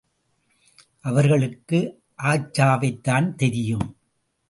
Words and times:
அவர்களுக்கு 0.99 2.01
ஆச்சாவைத்தான் 2.23 3.35
தெரியும். 3.35 3.97